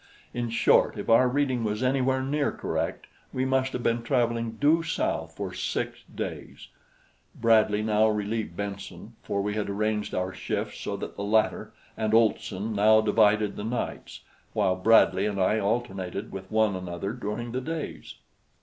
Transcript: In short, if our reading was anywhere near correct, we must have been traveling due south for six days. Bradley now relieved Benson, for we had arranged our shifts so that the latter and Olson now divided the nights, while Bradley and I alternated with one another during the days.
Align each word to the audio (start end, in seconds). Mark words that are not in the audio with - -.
In 0.33 0.49
short, 0.49 0.97
if 0.97 1.09
our 1.09 1.27
reading 1.29 1.63
was 1.63 1.83
anywhere 1.83 2.23
near 2.23 2.51
correct, 2.51 3.05
we 3.31 3.45
must 3.45 3.71
have 3.73 3.83
been 3.83 4.01
traveling 4.01 4.53
due 4.53 4.81
south 4.81 5.35
for 5.35 5.53
six 5.53 5.99
days. 6.05 6.69
Bradley 7.35 7.83
now 7.83 8.07
relieved 8.07 8.57
Benson, 8.57 9.15
for 9.21 9.43
we 9.43 9.53
had 9.53 9.69
arranged 9.69 10.15
our 10.15 10.33
shifts 10.33 10.79
so 10.79 10.97
that 10.97 11.17
the 11.17 11.23
latter 11.23 11.71
and 11.95 12.15
Olson 12.15 12.73
now 12.73 12.99
divided 13.01 13.55
the 13.55 13.63
nights, 13.63 14.21
while 14.53 14.75
Bradley 14.75 15.27
and 15.27 15.39
I 15.39 15.59
alternated 15.59 16.31
with 16.31 16.49
one 16.51 16.75
another 16.75 17.13
during 17.13 17.51
the 17.51 17.61
days. 17.61 18.15